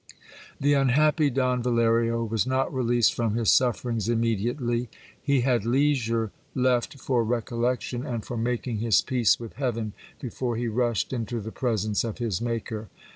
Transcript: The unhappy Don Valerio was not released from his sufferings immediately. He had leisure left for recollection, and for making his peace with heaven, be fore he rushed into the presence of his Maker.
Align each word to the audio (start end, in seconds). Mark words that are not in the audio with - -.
The 0.59 0.73
unhappy 0.73 1.29
Don 1.29 1.61
Valerio 1.61 2.23
was 2.23 2.47
not 2.47 2.73
released 2.73 3.13
from 3.13 3.35
his 3.35 3.51
sufferings 3.51 4.09
immediately. 4.09 4.89
He 5.21 5.41
had 5.41 5.63
leisure 5.63 6.31
left 6.55 6.97
for 6.97 7.23
recollection, 7.23 8.03
and 8.03 8.25
for 8.25 8.35
making 8.35 8.79
his 8.79 9.03
peace 9.03 9.39
with 9.39 9.53
heaven, 9.57 9.93
be 10.19 10.29
fore 10.29 10.55
he 10.55 10.67
rushed 10.67 11.13
into 11.13 11.39
the 11.39 11.51
presence 11.51 12.03
of 12.03 12.17
his 12.17 12.41
Maker. 12.41 12.89